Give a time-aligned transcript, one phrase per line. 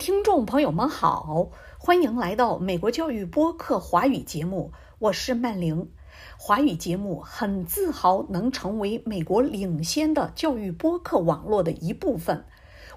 [0.00, 5.90] 听众朋友们好，欢迎来到美国教育播客华语节目，我是曼玲。
[6.38, 12.46] 华语节目很自豪能成为美国领先的教育播客网络的一部分。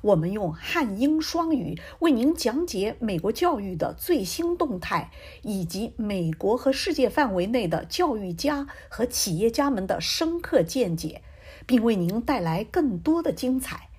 [0.02, 5.12] 我们用汉英双语为您讲解美国教育的最新动态，
[5.42, 11.22] 以及美国和世界范围内的教育家和企业家们的深刻见解，
[11.66, 13.90] 并为您带来更多的精彩。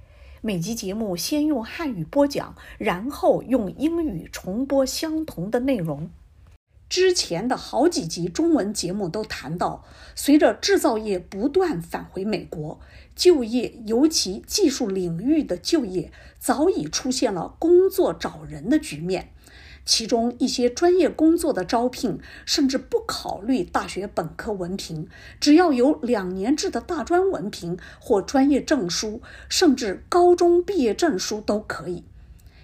[0.47, 6.11] 每集节目先用汉语播讲，然后用英语重播相同的内容。
[6.87, 12.79] 之前的好几集中文节目都谈到，随着制造业不断返回美国，
[13.17, 19.31] 就业，尤其技术领域的就业，早已出现了工作找人的局面。
[19.85, 25.07] 其中一些专业工作的招聘，甚至不考虑大学本科文凭，
[25.39, 32.05] 只要有两年制的大专文凭或专业证书，甚至高中毕业证书都可以。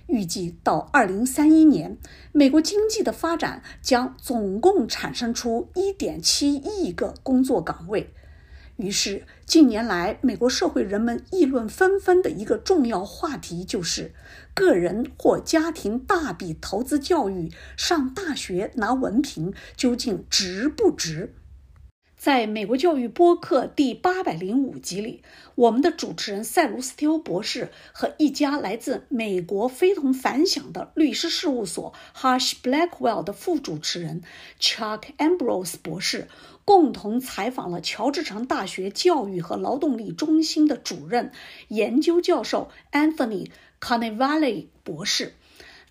[0.06, 1.96] 预计到二零三一年，
[2.32, 8.12] 美国经济的发展将总共产生出一点七亿个工作岗位。
[8.76, 14.12] 于是，近年来美国社会人们议论纷纷的一个重要话题就是：
[14.60, 21.34] 个人或家庭大笔投资教育、上大学拿文凭，究竟值不值？
[22.14, 25.22] 在美国教育播客第八百零五集里，
[25.54, 34.20] 我们的主持人塞卢斯蒂欧博士和一家来自美国非同凡响的律师事务所 Hush Blackwell 的副主持人
[34.60, 36.28] Chuck Ambrose 博士，
[36.66, 41.32] 共同采访了乔治城大学教育和劳动力中心的主任
[41.68, 43.48] 研究教授 Anthony
[43.80, 45.34] Carnevale 博士。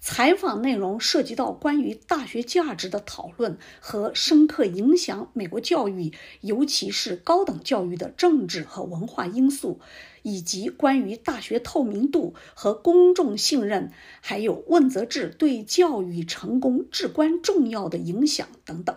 [0.02, 9.82] 采访内容涉及到关于大学价值的讨论和深刻影响美国教育，尤其是高等教育的政治和文化因素，
[10.22, 18.96] 以及关于大学透明度和公众信任，还有问责制对教育成功至关重要的影响等等。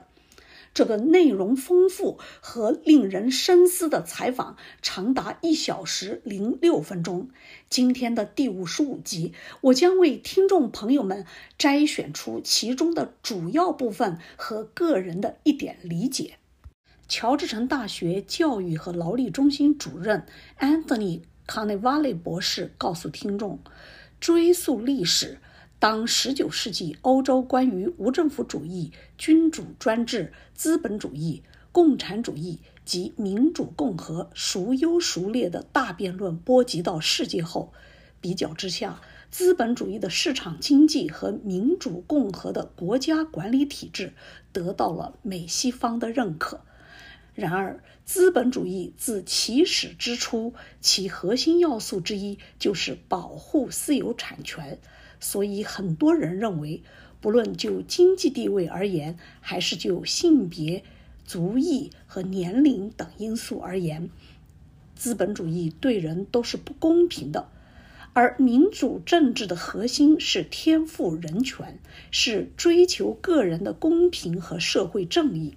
[0.75, 7.29] 这个内容丰富和令人深思的采访长达一小时零六分钟。
[7.73, 11.25] 今天的第五十五集，我将为听众朋友们
[11.57, 16.35] 摘选出其中的主要部分和个人的一点理解。
[17.09, 20.27] 乔治城大学教育和劳力中心主任
[20.59, 23.59] Anthony Carnevale 博士告诉听众
[24.21, 25.39] ：“追溯历史。”
[25.81, 37.73] 当19世纪欧洲关于无政府主义、君主专制、资本主义、共产主义及民主共和孰优孰劣的大辩论波及到世界后，
[38.21, 39.01] 比较之下，
[39.31, 44.13] 资本主义的市场经济和民主共和的国家管理体制
[44.53, 46.61] 得到了美西方的认可。
[47.35, 50.53] 然而，资本主义自起始之初，
[50.83, 54.79] 其核心要素之一就是保护私有产权。
[55.19, 56.83] 所以，很多人认为，
[57.23, 60.85] 不论就经济地位而言，还是就性别、
[61.25, 64.11] 族裔和年龄等因素而言，
[64.95, 67.49] 资本主义对人都是不公平的。
[68.15, 71.79] 而民主政治的核心是天赋人权，
[72.11, 75.55] 是追求个人的公平和社会正义。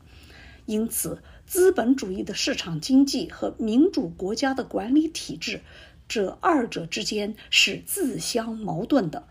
[0.66, 5.60] 因此，资本主义的市场经济和民主国家的管理体制，
[6.08, 9.28] 这二者之间是自相矛盾的。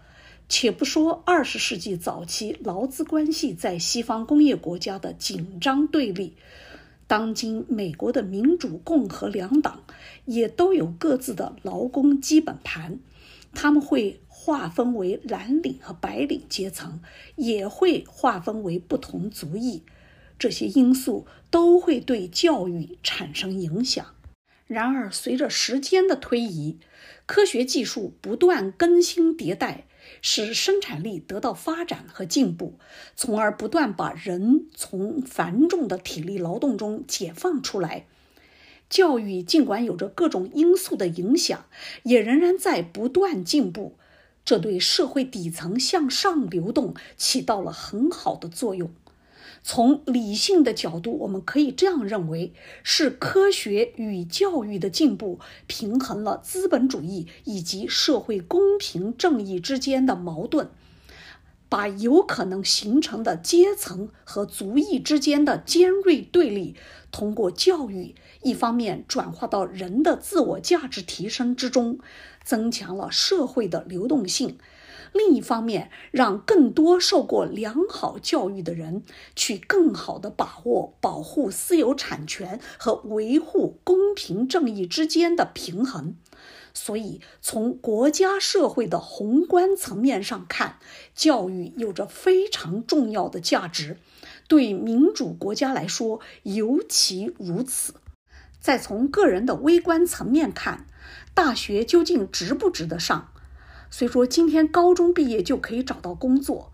[0.49, 6.37] 且不说二十世纪早期劳资关系在西方工业国家的紧张对立，
[7.07, 9.83] 当今美国的民主、共和两党
[10.27, 12.99] 也都有各自的劳工基本盘，
[13.55, 17.01] 他们会划分为蓝领和白领阶层，
[17.37, 19.83] 也会划分为不同族裔，
[20.39, 24.07] 这些因素都会对教育产生影响。
[24.67, 26.79] 然而，随着时间的推移，
[27.27, 29.87] 科学技术不断更新迭代。
[30.23, 32.79] 使生产力得到发展和进步，
[33.17, 38.07] 从而不断把人从繁重的体力劳动中解放出来。
[38.91, 41.65] 教育尽管有着各种因素的影响，
[42.05, 43.97] 也仍然在不断进步，
[44.45, 48.91] 这对社会底层向上流动起到了很好的作用。
[49.67, 52.53] 从理性的角度，我们可以这样认为：
[52.83, 60.69] 是科学与教育的进步平衡了资本主义以及社会公平正义之间的矛盾，
[61.71, 66.77] 把有可能形成的阶层和族裔之间的尖锐对立，
[67.11, 71.99] 通过教育一方面转化到人的自我价值提升之中，
[72.45, 74.59] 增强了社会的流动性。
[75.15, 79.05] 另一方面，让更多受过良好教育的人
[79.37, 86.17] 去更好地把握保护私有产权和维护公平正义之间的平衡，
[86.75, 90.79] 所以，从国家社会的宏观层面上看，
[91.15, 93.99] 教育有着非常重要的价值，
[94.49, 97.95] 对民主国家来说尤其如此。
[98.59, 100.87] 再从个人的微观层面看，
[101.35, 103.31] 大学究竟值不值得上？
[103.97, 106.73] 虽说今天高中毕业就可以找到工作，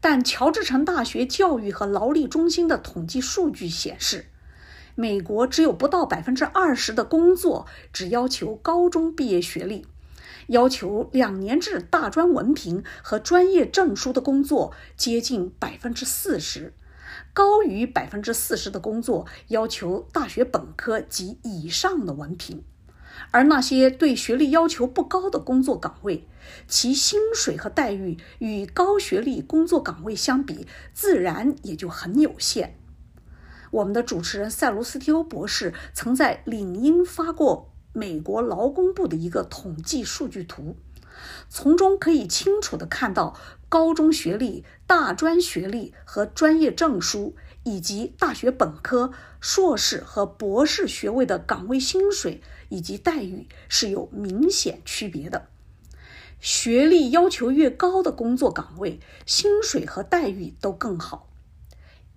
[0.00, 4.26] 但乔治城大学教育和劳力中心的统计数据显示。
[4.94, 9.84] 美国只有不到百分之二十的工作只要求高中毕业学历，
[10.46, 16.72] 要求两年制大专文凭和专业证书的工作接近百分之四十，
[17.32, 22.62] 高于百分之四十的工作要求大学本科及以上的文凭，
[23.30, 26.26] 而那些对学历要求不高的工作岗位，
[26.66, 32.76] 其薪水和待遇与高学历工作岗位相比，自然也就很有限。
[33.70, 40.76] 我们的主持人塞卢斯蒂欧博士曾在领英发过美国劳工部的一个统计数据图，
[41.48, 43.36] 从中可以清楚地看到
[43.68, 52.40] 高中学历、大专学历和专业证书，以及大学本科、硕士和博士学位的岗位薪水
[52.70, 55.48] 以及待遇是有明显区别的。
[56.40, 61.28] 学历要求越高的工作岗位，薪水和待遇都更好。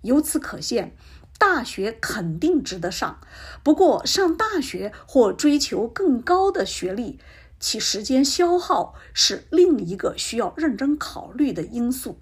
[0.00, 0.96] 由此可见。
[1.36, 3.18] 大学肯定值得上，
[3.64, 7.18] 不过上大学或追求更高的学历，
[7.58, 12.20] 其时间消耗是另一个需要认真考虑的因素。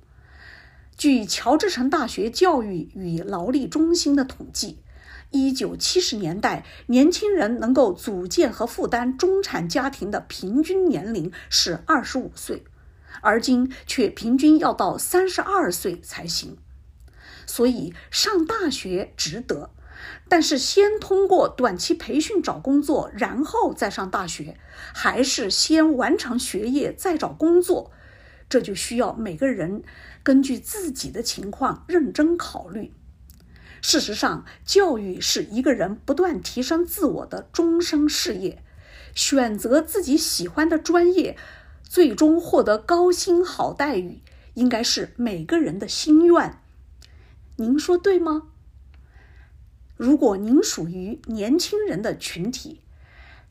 [0.96, 4.78] 据乔治城大学教育与劳力中心的统计，
[5.32, 12.64] 一九七十年代年轻人能够组建和负担中产家庭的平均年龄是二十五岁，
[13.22, 16.56] 而今却平均要到三十二岁才行。
[17.46, 19.70] 所以上大学值得，
[20.28, 24.58] 但是先通过短期培训找工作，然后再上大学，
[24.94, 27.90] 还是先完成学业再找工作，
[28.48, 29.82] 这就需要每个人
[30.22, 32.92] 根据自己的情况认真考虑。
[33.84, 38.62] 事实上，教育是一个人不断提升自我的终生事业，
[39.12, 41.36] 选择自己喜欢的专业，
[41.82, 44.22] 最终获得高薪好待遇，
[44.54, 46.60] 应该是每个人的心愿。
[47.56, 48.44] 您说对吗？
[49.96, 52.80] 如果您属于年轻人的群体，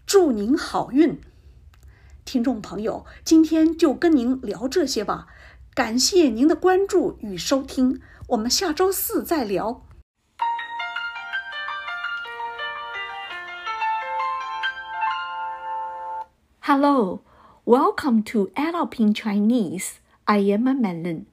[0.06, 1.19] 祝您好运。
[2.24, 5.28] 听众朋友，今天就跟您聊这些吧，
[5.74, 8.00] 感谢您的关注与收听，
[8.30, 9.86] 我们下周四再聊。
[16.73, 17.19] Hello,
[17.65, 20.00] welcome to EdUp in Chinese.
[20.25, 21.25] I am a Melon.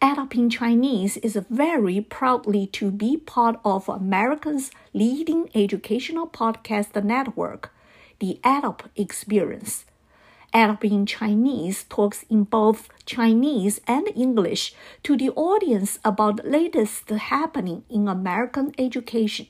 [0.00, 7.70] EdUp in Chinese is very proudly to be part of America's leading educational podcast network,
[8.18, 9.84] the EdUp Experience.
[10.54, 14.72] EdUp in Chinese talks in both Chinese and English
[15.02, 19.48] to the audience about the latest happening in American education,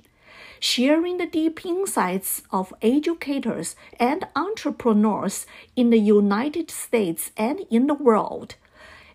[0.62, 5.44] sharing the deep insights of educators and entrepreneurs
[5.74, 8.54] in the United States and in the world,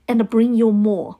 [0.07, 1.17] and bring you more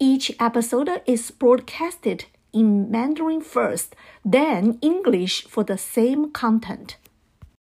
[0.00, 6.96] each episode is broadcasted in Mandarin first, then English for the same content.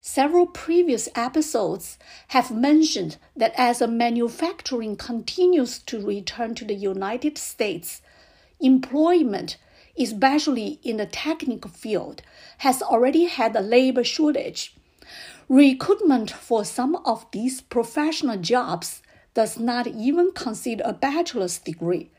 [0.01, 8.01] Several previous episodes have mentioned that as manufacturing continues to return to the United States,
[8.61, 9.59] employment,
[9.99, 12.23] especially in the technical field,
[12.59, 14.75] has already had a labor shortage.
[15.49, 19.03] Recruitment for some of these professional jobs
[19.35, 22.11] does not even consider a bachelor's degree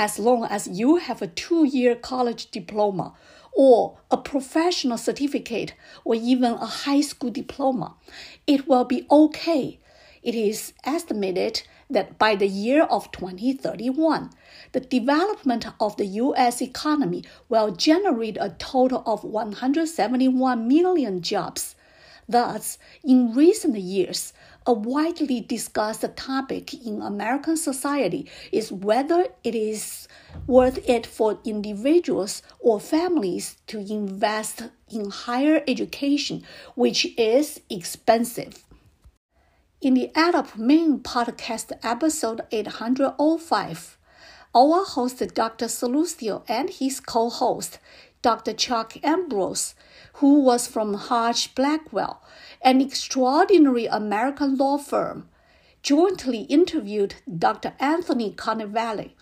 [0.00, 3.12] as long as you have a two year college diploma
[3.52, 5.74] or a professional certificate
[6.04, 7.94] or even a high school diploma,
[8.46, 9.78] it will be okay.
[10.22, 14.30] It is estimated that by the year of 2031,
[14.72, 21.74] the development of the US economy will generate a total of 171 million jobs.
[22.28, 24.32] Thus, in recent years,
[24.64, 30.06] a widely discussed topic in American society is whether it is
[30.46, 36.44] worth it for individuals or families to invest in higher education,
[36.76, 38.64] which is expensive.
[39.82, 43.96] In the Adopt Main podcast episode 805,
[44.54, 45.68] our host Dr.
[45.68, 47.78] Sallustio and his co-host
[48.20, 48.52] Dr.
[48.52, 49.74] Chuck Ambrose,
[50.16, 52.22] who was from Husch Blackwell,
[52.60, 55.30] an extraordinary American law firm,
[55.82, 57.72] jointly interviewed Dr.
[57.80, 59.12] Anthony Carnevale.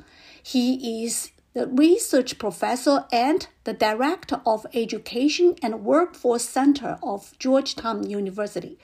[0.42, 8.10] He is the research professor and the director of Education and Workforce Center of Georgetown
[8.10, 8.76] University.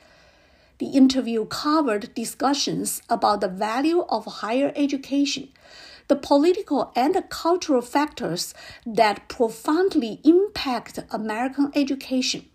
[0.79, 5.49] The interview covered discussions about the value of higher education,
[6.09, 8.55] the political and cultural factors
[8.85, 12.47] that profoundly impact American education.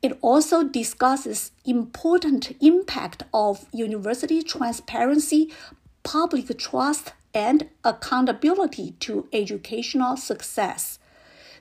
[0.00, 5.52] It also discusses important impact of university transparency,
[6.04, 11.00] public trust, and accountability to educational success.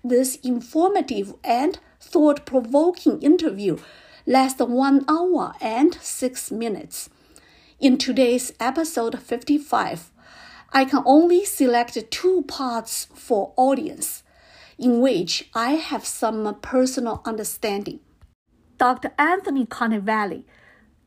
[0.04, 3.78] This informative and thought provoking interview
[4.28, 7.10] lasts one hour and six minutes.
[7.80, 10.12] In today's episode 55,
[10.74, 14.24] I can only select two parts for audience,
[14.78, 18.02] in which I have some personal understanding.
[18.78, 19.14] Dr.
[19.18, 20.44] Anthony Carnevale,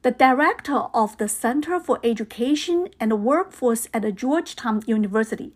[0.00, 5.53] the director of the Center for Education and Workforce at Georgetown University,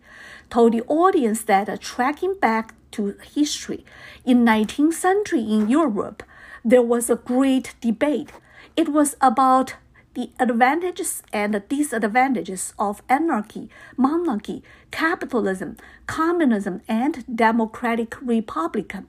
[0.51, 3.83] told the audience that tracking back to history
[4.23, 6.21] in 19th century in Europe,
[6.65, 8.31] there was a great debate.
[8.75, 9.75] It was about
[10.15, 19.07] the advantages and disadvantages of anarchy, monarchy, capitalism, communism, and democratic republican.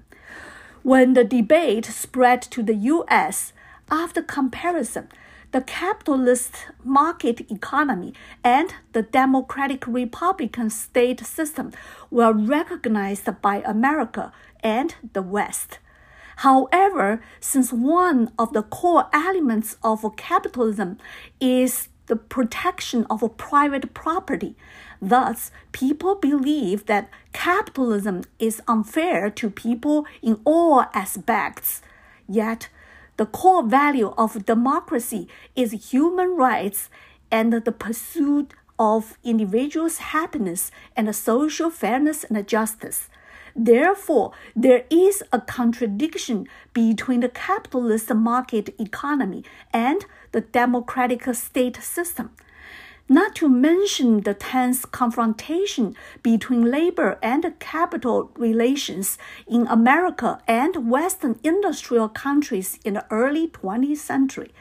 [0.83, 3.55] When the debate spread to the US,
[3.91, 5.09] after comparison,
[5.53, 8.13] the capitalist market economy
[8.45, 11.73] and the democratic republican state system
[12.11, 14.33] were recognized by America
[14.63, 15.79] and the West.
[16.37, 20.99] However, since one of the core elements of capitalism
[21.41, 24.55] is the protection of private property,
[25.01, 31.81] thus, people believe that capitalism is unfair to people in all aspects.
[32.29, 32.69] Yet,
[33.17, 36.91] the core value of democracy is human rights
[37.31, 43.09] and the pursuit of individuals' happiness and social fairness and justice.
[43.57, 52.33] Therefore, there is a contradiction between the capitalist market economy and the democratic state system.
[53.09, 61.39] Not to mention the tense confrontation between labor and capital relations in America and Western
[61.43, 64.53] industrial countries in the early 20th century.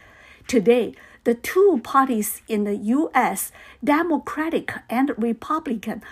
[0.48, 0.94] Today,
[1.26, 3.52] the two parties in the US,
[3.84, 6.04] Democratic and Republican,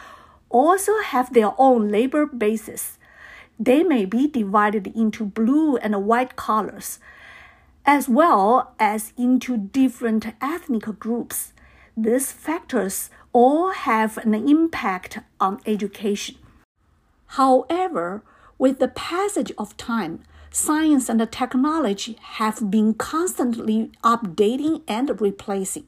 [0.54, 2.98] also have their own labor bases.
[3.60, 7.00] They may be divided into blue and white collars,
[7.86, 11.52] as well as into different ethnic groups.
[11.98, 16.38] These factors all have an impact on education.
[17.26, 18.24] However,
[18.60, 25.86] with the passage of time, science and technology have been constantly updating and replacing,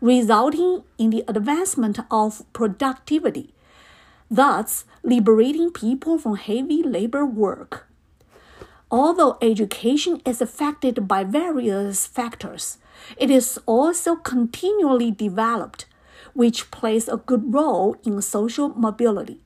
[0.00, 3.52] resulting in the advancement of productivity
[4.30, 7.86] thus liberating people from heavy labor work.
[8.90, 12.78] Although education is affected by various factors,
[13.16, 15.86] it is also continually developed,
[16.32, 19.40] which plays a good role in social mobility.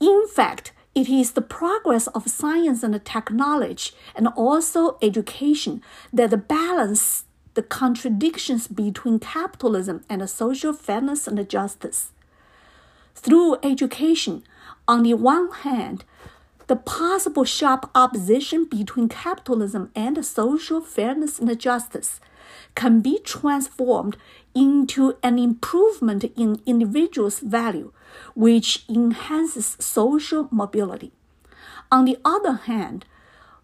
[0.00, 7.24] In fact, it is the progress of science and technology and also education that balance
[7.54, 12.10] the contradictions between capitalism and social fairness and justice
[13.18, 14.42] through education,
[14.86, 16.04] on the one hand,
[16.68, 22.20] the possible sharp opposition between capitalism and social fairness and justice
[22.74, 24.16] can be transformed
[24.54, 27.92] into an improvement in individuals' value,
[28.34, 31.12] which enhances social mobility.
[31.90, 33.04] On the other hand,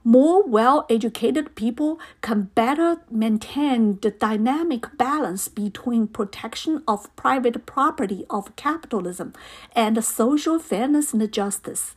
[0.04, 8.26] more well educated people can better maintain the dynamic balance between protection of private property
[8.28, 9.32] of capitalism
[9.74, 11.96] and social fairness and justice.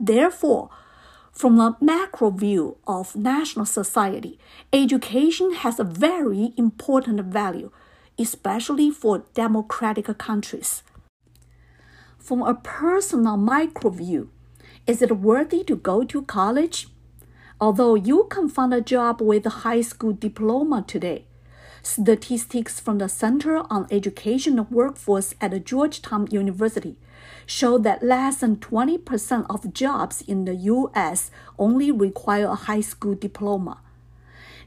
[0.00, 0.68] Therefore,
[1.30, 4.36] from a macro view of national society,
[4.72, 7.70] education has a very important value,
[8.18, 10.82] especially for democratic countries.
[12.18, 14.30] From a personal micro view,
[14.88, 16.88] is it worthy to go to college?
[17.60, 21.24] Although you can find a job with a high school diploma today.
[21.82, 26.96] Statistics from the Center on Education Workforce at Georgetown University
[27.46, 31.30] show that less than 20% of jobs in the U.S.
[31.58, 33.78] only require a high school diploma.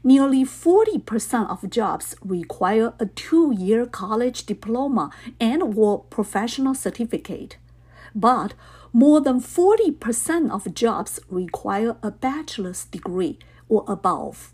[0.04, 7.56] Nearly 40% of jobs require a two year college diploma and or professional certificate.
[8.14, 8.54] But
[8.92, 14.52] more than 40% of jobs require a bachelor's degree or above.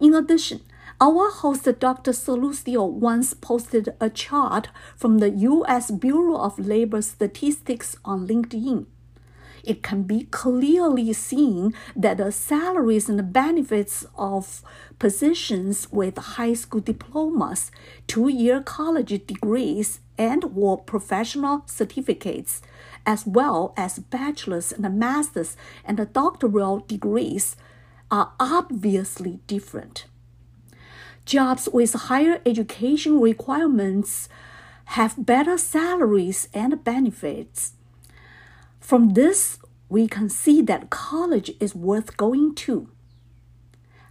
[0.00, 0.60] In addition,
[1.00, 2.12] our host Dr.
[2.12, 5.90] Sallustio once posted a chart from the U.S.
[5.90, 8.86] Bureau of Labor Statistics on LinkedIn.
[9.64, 14.62] it can be clearly seen that the salaries and benefits of
[14.98, 17.70] positions with high school diplomas,
[18.06, 22.62] two-year college degrees, and or professional certificates,
[23.06, 27.56] as well as bachelor's and master's and doctoral degrees,
[28.10, 30.06] are obviously different.
[31.24, 34.28] Jobs with higher education requirements
[34.86, 37.74] have better salaries and benefits.
[38.80, 39.58] From this,
[39.90, 42.88] we can see that college is worth going to.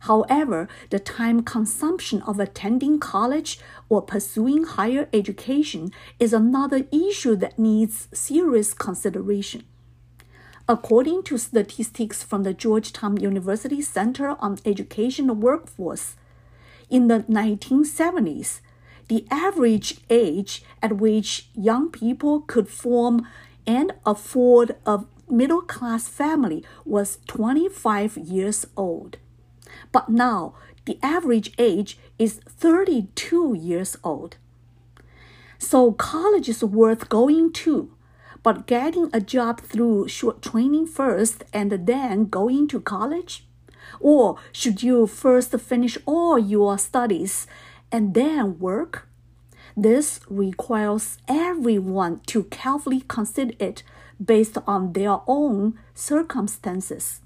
[0.08, 3.60] However, the time consumption of attending college
[3.90, 9.66] or pursuing higher education is another issue that needs serious consideration.
[10.70, 16.16] According to statistics from the Georgetown University Center on Education Workforce,
[16.90, 18.62] in the 1970s,
[19.10, 23.28] the average age at which young people could form
[23.66, 29.18] and afford a middle class family was 25 years old.
[29.92, 30.54] But now
[30.86, 34.38] the average age is 32 years old.
[35.58, 37.92] So college is worth going to,
[38.44, 43.46] but getting a job through short training first and then going to college?
[44.00, 47.48] Or should you first finish all your studies
[47.92, 49.08] and then work?
[49.76, 53.84] This requires everyone to carefully consider it
[54.24, 57.22] based on their own circumstances.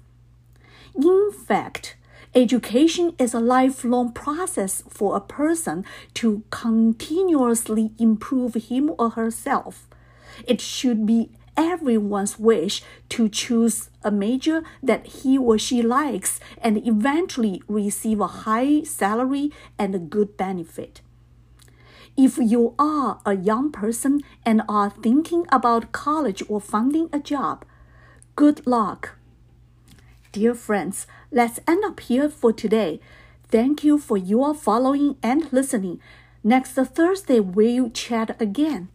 [0.94, 1.96] In fact,
[2.34, 5.84] education is a lifelong process for a person
[6.14, 9.86] to continuously improve him or herself.
[10.46, 16.86] It should be everyone's wish to choose a major that he or she likes and
[16.86, 21.02] eventually receive a high salary and a good benefit.
[22.16, 27.64] If you are a young person and are thinking about college or finding a job,
[28.36, 29.16] good luck.
[30.30, 33.00] Dear friends, let's end up here for today.
[33.48, 36.00] Thank you for your following and listening.
[36.44, 38.88] Next Thursday, we'll chat again.